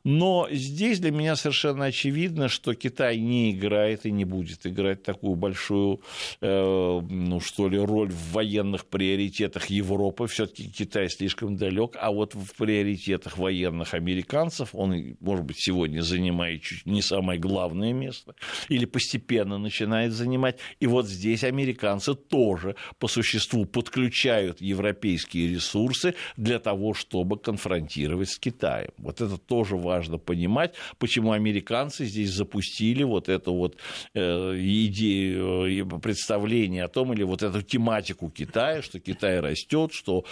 [0.04, 5.36] Но здесь для меня совершенно очевидно, что Китай не играет и не будет играть такую
[5.36, 6.00] большую,
[6.40, 10.26] э, ну что ли, роль в военных приоритетах Европы.
[10.26, 16.62] Все-таки Китай слишком далек, а вот в приоритетах военных американцев он, может быть, сегодня занимает
[16.62, 18.34] чуть не самое главное место
[18.68, 20.58] или постепенно начинает занимать.
[20.80, 28.38] И вот здесь американцы тоже по существу подключают европейские ресурсы для того, чтобы конфронтировать с
[28.38, 28.90] Китаем.
[28.98, 33.76] Вот это тоже важно понимать, почему американцы здесь запустили вот эту вот
[34.14, 40.24] э, идею, э, представление о том, или вот эту тематику Китая, что Китай растет, что,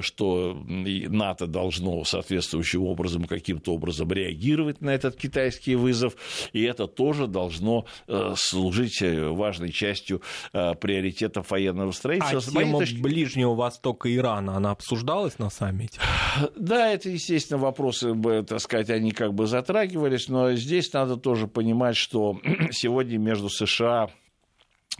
[0.00, 6.16] что что НАТО должно соответствующим образом, каким-то образом реагировать на этот китайский вызов,
[6.52, 10.22] и это тоже должно э, служить важной частью
[10.52, 12.60] приоритетов военного строительства.
[12.60, 13.00] А тема точки...
[13.00, 16.00] Ближнего Востока Ирана, она обсуждалась на саммите?
[16.56, 18.14] Да, это, естественно, вопросы,
[18.46, 24.10] так сказать, они как бы затрагивались, но здесь надо тоже понимать, что сегодня между США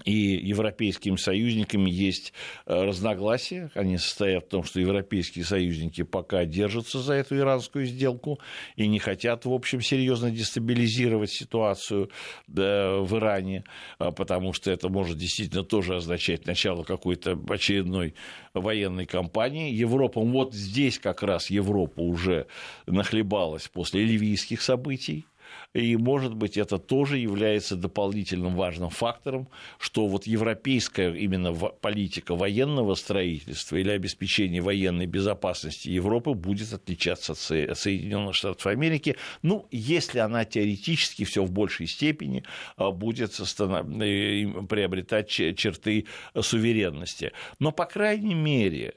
[0.05, 2.33] и европейскими союзниками есть
[2.67, 3.71] э, разногласия.
[3.75, 8.39] Они состоят в том, что европейские союзники пока держатся за эту иранскую сделку
[8.77, 12.11] и не хотят, в общем, серьезно дестабилизировать ситуацию
[12.47, 13.65] в Иране,
[13.99, 18.15] а, потому что это может действительно тоже означать начало какой-то очередной
[18.55, 19.73] военной кампании.
[19.73, 22.46] Европа, вот здесь как раз Европа уже
[22.87, 25.27] нахлебалась после ливийских событий,
[25.75, 29.48] и, может быть, это тоже является дополнительным важным фактором,
[29.79, 37.38] что вот европейская именно политика военного строительства или обеспечения военной безопасности Европы будет отличаться от
[37.38, 42.44] Соединенных Штатов Америки, ну, если она теоретически все в большей степени
[42.77, 46.06] а, будет приобретать черты
[46.40, 47.33] суверенности.
[47.58, 48.94] Но, по крайней мере,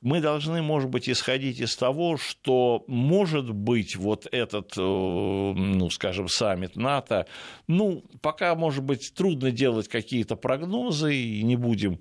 [0.00, 6.13] мы должны, может быть, исходить из того, что, может быть, вот этот, э, ну, скажем,
[6.28, 7.26] саммит НАТО.
[7.66, 12.00] Ну, пока, может быть, трудно делать какие-то прогнозы, и не будем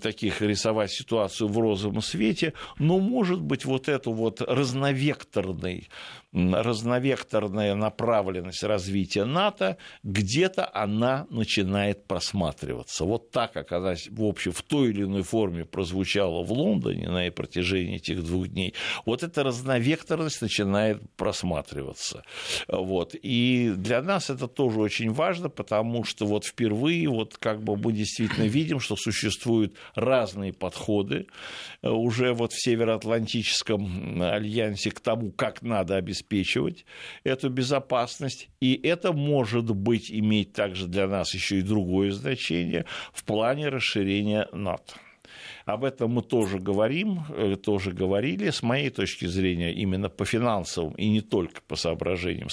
[0.00, 5.88] таких рисовать ситуацию в розовом свете, но, может быть, вот эту вот разновекторный
[6.36, 13.04] разновекторная направленность развития НАТО, где-то она начинает просматриваться.
[13.04, 17.30] Вот так, как она, в общем, в той или иной форме прозвучала в Лондоне на
[17.30, 18.74] протяжении этих двух дней,
[19.06, 22.22] вот эта разновекторность начинает просматриваться.
[22.68, 23.14] Вот.
[23.14, 23.45] И
[23.76, 28.44] для нас это тоже очень важно, потому что вот впервые вот как бы мы действительно
[28.44, 31.26] видим, что существуют разные подходы
[31.82, 36.84] э, уже вот в Североатлантическом альянсе к тому, как надо обеспечивать
[37.24, 43.24] эту безопасность, и это может быть иметь также для нас еще и другое значение в
[43.24, 44.94] плане расширения НАТО.
[45.66, 48.50] Об этом мы тоже говорим, э, тоже говорили.
[48.50, 52.48] С моей точки зрения, именно по финансовым и не только по соображениям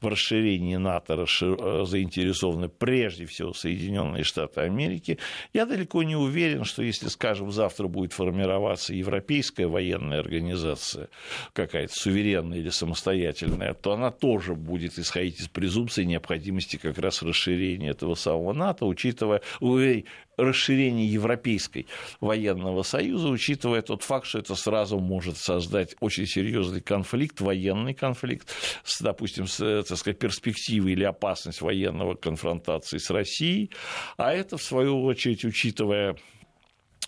[0.00, 5.18] в расширении НАТО э, заинтересованы прежде всего Соединенные Штаты Америки.
[5.52, 11.08] Я далеко не уверен, что если, скажем, завтра будет формироваться европейская военная организация,
[11.52, 17.90] какая-то суверенная или самостоятельная, то она тоже будет исходить из презумпции необходимости как раз расширения
[17.90, 19.40] этого самого НАТО, учитывая,
[20.36, 21.86] расширение Европейской
[22.20, 28.52] военного союза, учитывая тот факт, что это сразу может создать очень серьезный конфликт, военный конфликт,
[28.84, 33.70] с, допустим, с, так сказать, перспективой или опасность военного конфронтации с Россией,
[34.16, 36.16] а это, в свою очередь, учитывая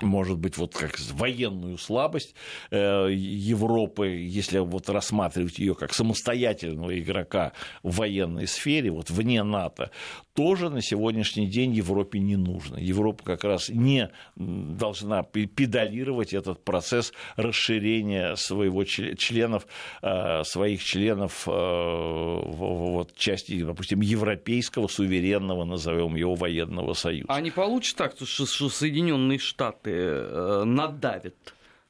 [0.03, 2.35] может быть, вот как военную слабость
[2.71, 9.91] э, Европы, если вот рассматривать ее как самостоятельного игрока в военной сфере, вот вне НАТО,
[10.35, 12.77] тоже на сегодняшний день Европе не нужно.
[12.77, 19.67] Европа как раз не должна педалировать этот процесс расширения своего членов,
[20.03, 27.27] э, своих членов э, вот, части, допустим, европейского суверенного, назовем его, военного союза.
[27.29, 31.35] А не получится так, что Соединенные Штаты э, надавят?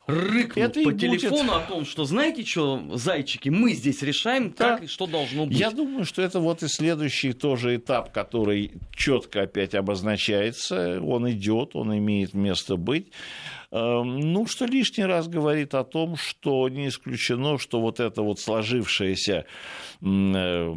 [0.09, 1.53] рыкнут это по телефону будет...
[1.53, 4.70] о том, что знаете что, зайчики, мы здесь решаем, да.
[4.70, 5.59] как и что должно быть.
[5.59, 11.76] Я думаю, что это вот и следующий тоже этап, который четко опять обозначается, он идет,
[11.76, 13.12] он имеет место быть.
[13.70, 18.40] Эм, ну, что лишний раз говорит о том, что не исключено, что вот эта вот
[18.40, 19.44] сложившаяся
[20.00, 20.72] э,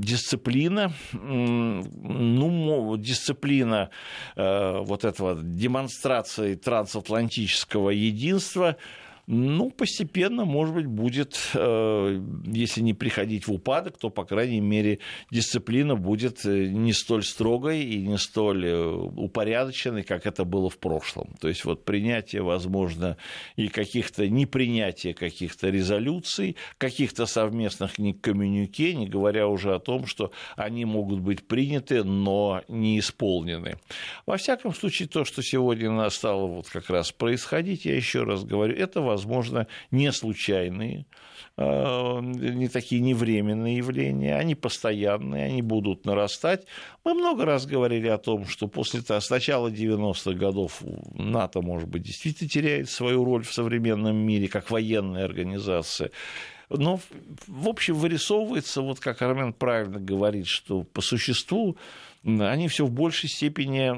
[0.00, 3.90] дисциплина, ну, дисциплина
[4.34, 8.76] э, вот этого демонстрации трансатлантического единства–
[9.28, 14.98] ну, постепенно, может быть, будет, э, если не приходить в упадок, то, по крайней мере,
[15.30, 20.78] дисциплина будет э, не столь строгой и не столь э, упорядоченной, как это было в
[20.78, 21.34] прошлом.
[21.40, 23.16] То есть вот принятие, возможно,
[23.54, 30.32] и каких-то непринятие каких-то резолюций, каких-то совместных не коммюнике, не говоря уже о том, что
[30.56, 33.76] они могут быть приняты, но не исполнены.
[34.26, 38.74] Во всяком случае, то, что сегодня стало вот как раз происходить, я еще раз говорю,
[38.74, 41.06] это возможно, не случайные,
[41.56, 46.66] а, не такие невременные явления, они постоянные, они будут нарастать.
[47.04, 50.82] Мы много раз говорили о том, что после с начала 90-х годов
[51.14, 56.10] НАТО, может быть, действительно теряет свою роль в современном мире как военная организация.
[56.70, 57.00] Но,
[57.46, 61.76] в общем, вырисовывается, вот как Армен правильно говорит, что по существу
[62.24, 63.90] они все в большей степени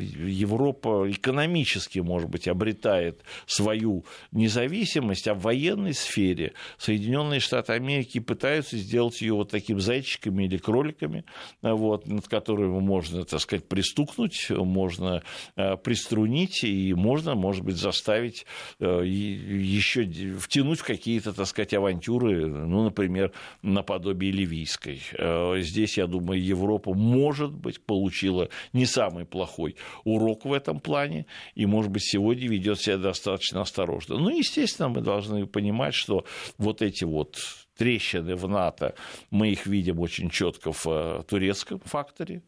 [0.00, 8.76] Европа экономически, может быть, обретает свою независимость, а в военной сфере Соединенные Штаты Америки пытаются
[8.76, 11.24] сделать ее вот такими зайчиками или кроликами,
[11.62, 15.22] вот, над которыми можно, так сказать, пристукнуть, можно
[15.56, 18.46] э, приструнить и можно, может быть, заставить
[18.80, 20.04] э, еще
[20.38, 23.32] втянуть в какие-то, так сказать, авантюры, ну, например,
[23.62, 25.00] наподобие ливийской.
[25.12, 31.26] Э, здесь, я думаю, Европа, может быть, получила не самый плохой урок в этом плане,
[31.54, 34.18] и, может быть, сегодня ведет себя достаточно осторожно.
[34.18, 36.24] Ну, естественно, мы должны понимать, что
[36.58, 37.36] вот эти вот
[37.76, 38.94] трещины в НАТО,
[39.30, 42.42] мы их видим очень четко в э, турецком факторе,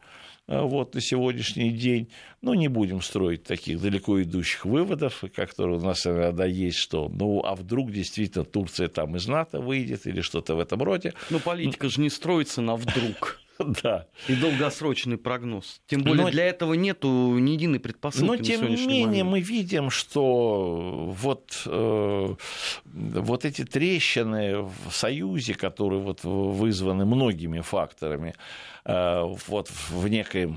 [0.47, 2.09] э, вот, на сегодняшний день.
[2.41, 7.41] Но не будем строить таких далеко идущих выводов, которые у нас иногда есть, что ну
[7.43, 11.13] а вдруг действительно Турция там из НАТО выйдет или что-то в этом роде.
[11.29, 13.41] Ну, политика же не строится на вдруг.
[13.83, 14.07] Да.
[14.27, 15.81] И долгосрочный прогноз.
[15.87, 18.27] Тем более но, для этого нету ни единой предпосылки.
[18.27, 19.29] Но тем не менее момент.
[19.29, 22.35] мы видим, что вот, э,
[22.85, 28.33] вот эти трещины в Союзе, которые вот вызваны многими факторами,
[29.47, 30.53] вот в некой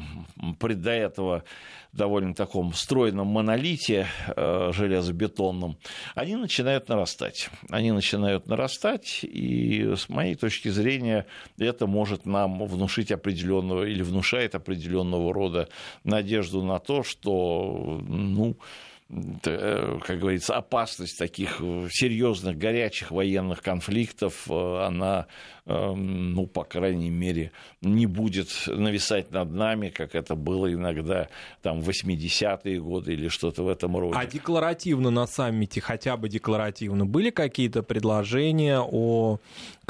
[0.59, 1.45] до этого
[1.93, 5.77] довольно таком стройном монолите э, железобетонном,
[6.15, 7.51] они начинают нарастать.
[7.69, 11.27] Они начинают нарастать, и с моей точки зрения
[11.59, 15.69] это может нам внушить определенного или внушает определенного рода
[16.03, 24.47] надежду на то, что ну, Э, как говорится, опасность таких э, серьезных горячих военных конфликтов,
[24.49, 25.27] э, она,
[25.67, 27.53] эм, ну, по крайней мере,
[27.83, 31.29] не будет нависать над нами, как это было иногда
[31.61, 34.17] там в 80-е годы или что-то в этом роде.
[34.17, 39.41] А декларативно на саммите, хотя бы декларативно, были какие-то предложения о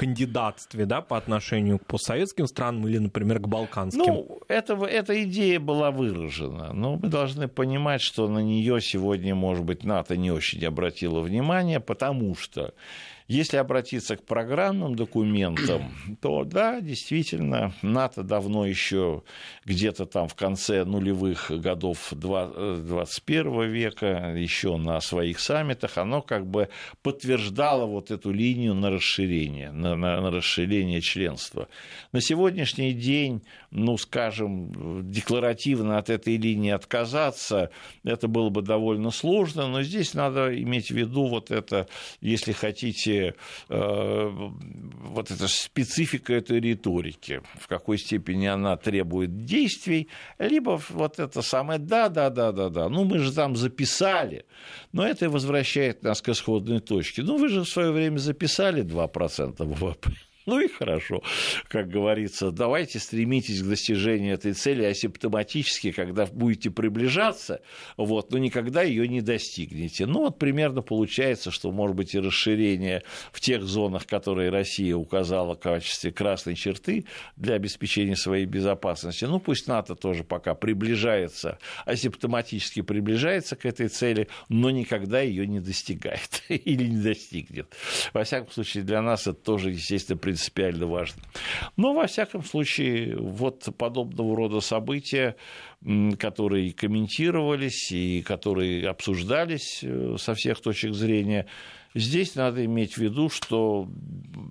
[0.02, 4.02] кандидатстве да, по отношению к постсоветским странам или, например, к балканским?
[4.04, 9.64] Ну, это, эта идея была выражена, но мы должны понимать, что на нее сегодня может
[9.64, 12.74] быть, НАТО не очень обратило внимание, потому что
[13.28, 19.22] если обратиться к программным документам, то да, действительно, НАТО давно еще
[19.64, 26.68] где-то там в конце нулевых годов 21 века, еще на своих саммитах, оно как бы
[27.02, 31.68] подтверждало вот эту линию на расширение, на, на, на расширение членства.
[32.12, 37.70] На сегодняшний день, ну, скажем, декларативно от этой линии отказаться,
[38.04, 41.86] это было бы довольно сложно, но здесь надо иметь в виду вот это,
[42.20, 43.11] если хотите,
[43.68, 50.08] э, вот эта специфика этой риторики, в какой степени она требует действий,
[50.38, 54.44] либо вот это самое «да, да, да, да, да, ну мы же там записали»,
[54.92, 57.22] но это возвращает нас к исходной точке.
[57.22, 60.10] Ну вы же в свое время записали 2% ВВП.
[60.46, 61.22] Ну и хорошо,
[61.68, 67.60] как говорится, давайте стремитесь к достижению этой цели асимптоматически, когда будете приближаться,
[67.96, 70.06] вот, но никогда ее не достигнете.
[70.06, 75.54] Ну вот примерно получается, что может быть и расширение в тех зонах, которые Россия указала
[75.54, 77.04] в качестве красной черты
[77.36, 79.24] для обеспечения своей безопасности.
[79.24, 85.60] Ну пусть НАТО тоже пока приближается, асимптоматически приближается к этой цели, но никогда ее не
[85.60, 87.72] достигает или не достигнет.
[88.12, 91.22] Во всяком случае, для нас это тоже, естественно, принципиально важно.
[91.76, 95.36] Но, во всяком случае, вот подобного рода события,
[96.18, 101.46] которые комментировались и которые обсуждались э, со всех точек зрения,
[101.94, 103.88] Здесь надо иметь в виду, что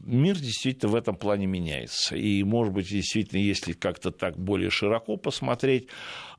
[0.06, 2.16] мир действительно в этом плане меняется.
[2.16, 5.88] И, может быть, действительно, если как-то так более широко посмотреть,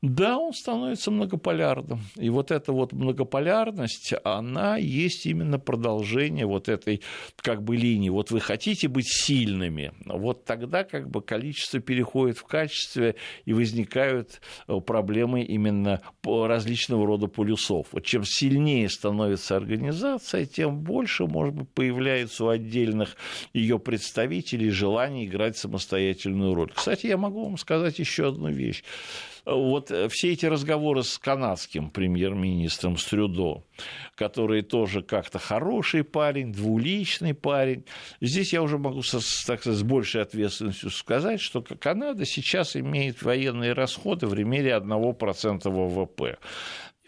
[0.01, 2.01] да, он становится многополярным.
[2.15, 7.01] И вот эта вот многополярность, она есть именно продолжение вот этой
[7.37, 8.09] как бы линии.
[8.09, 14.41] Вот вы хотите быть сильными, вот тогда как бы количество переходит в качестве и возникают
[14.67, 17.87] э, проблемы именно различного рода полюсов.
[17.91, 23.17] Вот чем сильнее становится организация, тем больше больше, может быть, появляется у отдельных
[23.51, 26.71] ее представителей желание играть самостоятельную роль.
[26.73, 28.83] Кстати, я могу вам сказать еще одну вещь
[29.45, 33.63] вот все эти разговоры с канадским премьер-министром Стрюдо,
[34.15, 37.85] который тоже как-то хороший парень, двуличный парень,
[38.21, 43.21] здесь я уже могу со, так сказать, с большей ответственностью сказать, что Канада сейчас имеет
[43.21, 46.37] военные расходы в размере 1% ВВП.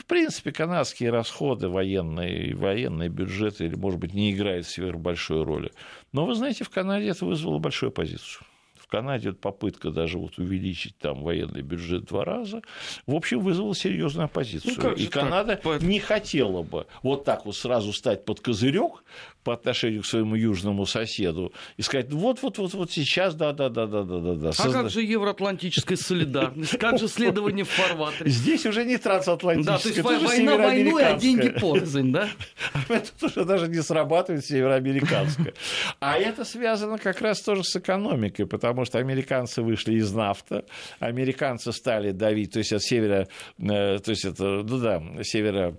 [0.05, 5.71] В принципе, канадские расходы военные, военные бюджеты, или, может быть, не играют сверхбольшой роли.
[6.11, 8.45] Но, вы знаете, в Канаде это вызвало большую оппозицию.
[8.77, 12.61] В Канаде попытка даже вот увеличить там военный бюджет в два раза,
[13.07, 14.75] в общем, вызвала серьезную оппозицию.
[14.77, 15.81] Ну, И Канада так?
[15.81, 19.03] не хотела бы вот так вот сразу стать под козырек,
[19.45, 24.51] по отношению к своему южному соседу и сказать, вот-вот-вот-вот сейчас, да-да-да-да-да-да.
[24.57, 26.77] А как же евроатлантическая солидарность?
[26.79, 28.31] Как же следование в фарватере?
[28.31, 32.27] Здесь уже не трансатлантическая, Да, то есть война войной, а деньги порознь, да?
[32.89, 35.53] Это уже даже не срабатывает североамериканская.
[35.99, 40.65] А это связано как раз тоже с экономикой, потому что американцы вышли из нафта,
[40.99, 43.27] американцы стали давить, то есть от севера,
[43.59, 45.77] э, то есть это, ну да, севера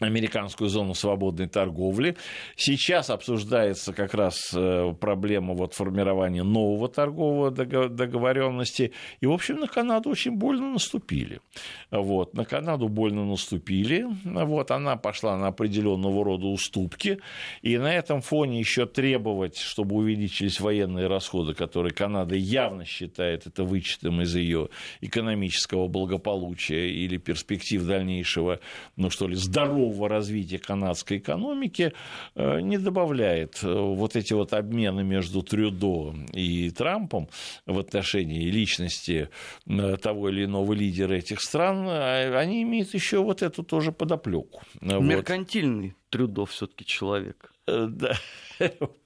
[0.00, 2.16] американскую зону свободной торговли.
[2.56, 8.92] Сейчас обсуждается как раз э, проблема вот формирования нового торгового договоренности.
[9.20, 11.40] И, в общем, на Канаду очень больно наступили.
[11.90, 14.06] Вот, на Канаду больно наступили.
[14.24, 17.18] Вот, она пошла на определенного рода уступки.
[17.62, 23.64] И на этом фоне еще требовать, чтобы увеличились военные расходы, которые Канада явно считает это
[23.64, 24.68] вычетом из ее
[25.00, 28.60] экономического благополучия или перспектив дальнейшего,
[28.96, 31.92] ну что ли, здорового здорового развития канадской экономики
[32.34, 37.28] э, не добавляет э, вот эти вот обмены между Трюдо и Трампом
[37.66, 39.28] в отношении личности
[39.66, 44.62] э, того или иного лидера этих стран, они имеют еще вот эту тоже подоплеку.
[44.80, 46.10] Меркантильный вот.
[46.10, 47.52] Трюдо все-таки человек.
[47.66, 48.14] Да.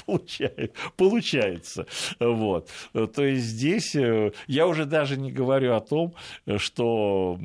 [0.97, 1.87] получается.
[2.19, 2.69] Вот.
[2.93, 6.15] То есть здесь э, я уже даже не говорю о том,
[6.57, 7.39] что,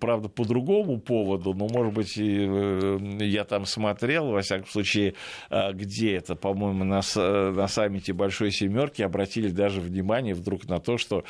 [0.00, 5.14] правда, по другому поводу, но, может быть, э, я там смотрел, во всяком случае,
[5.50, 10.98] а, где это, по-моему, на, на саммите Большой Семерки обратили даже внимание вдруг на то,
[10.98, 11.24] что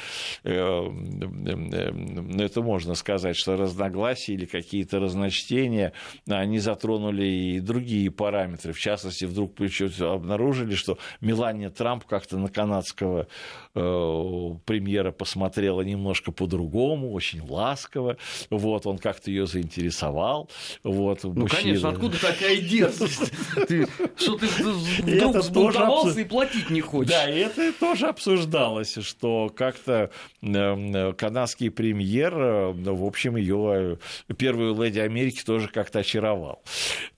[0.44, 5.92] э, ну, это можно сказать, что разногласия или какие-то разночтения,
[6.28, 8.72] они затронули и другие параметры.
[8.72, 9.54] В частности, вдруг
[10.00, 13.26] обнаружили, что Мелания Трамп как-то на канадского
[13.74, 18.16] э, премьера посмотрела немножко по-другому, очень ласково.
[18.50, 20.50] Вот, он как-то ее заинтересовал.
[20.82, 21.62] Вот, ну, мужчина.
[21.62, 23.32] конечно, откуда такая дерзость?
[24.16, 27.10] Что ты вдруг взбунтовался и платить не хочешь?
[27.10, 30.10] Да, это тоже обсуждалось, что как-то
[30.42, 33.98] эм, канадский премьер, э, в общем, ее
[34.36, 36.62] первую леди Америки тоже как-то очаровал.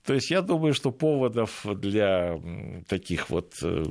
[0.05, 2.39] То есть я думаю, что поводов для
[2.87, 3.83] таких вот э,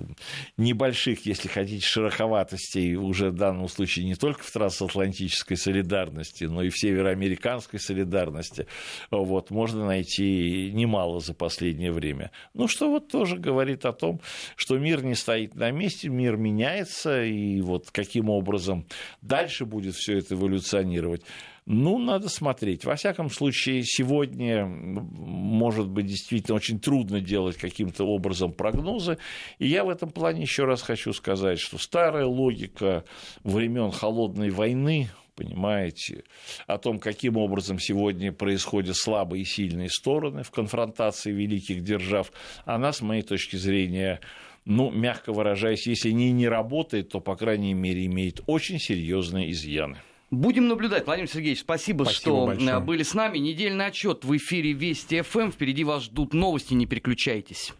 [0.56, 6.70] небольших, если хотите, шероховатостей уже в данном случае не только в трансатлантической солидарности, но и
[6.70, 8.66] в североамериканской солидарности
[9.10, 12.30] вот, можно найти немало за последнее время.
[12.54, 14.20] Ну, что вот тоже говорит о том,
[14.56, 18.86] что мир не стоит на месте, мир меняется, и вот каким образом
[19.22, 21.22] дальше будет все это эволюционировать.
[21.66, 22.84] Ну, надо смотреть.
[22.84, 29.16] Во всяком случае, сегодня, может быть, действительно очень трудно делать каким-то образом прогнозы.
[29.58, 33.04] И я в этом плане еще раз хочу сказать, что старая логика
[33.44, 36.24] времен холодной войны, понимаете,
[36.66, 42.30] о том, каким образом сегодня происходят слабые и сильные стороны в конфронтации великих держав,
[42.66, 44.20] она, с моей точки зрения,
[44.66, 49.96] ну, мягко выражаясь, если не не работает, то, по крайней мере, имеет очень серьезные изъяны.
[50.34, 51.06] Будем наблюдать.
[51.06, 52.70] Владимир Сергеевич, спасибо, спасибо что большое.
[52.70, 53.38] Э, были с нами.
[53.38, 55.50] Недельный отчет в эфире Вести ФМ.
[55.50, 57.72] Впереди вас ждут новости, не переключайтесь.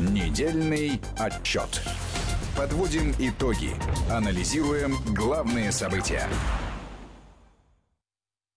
[0.00, 1.82] Недельный отчет.
[2.56, 3.70] Подводим итоги.
[4.10, 6.28] Анализируем главные события.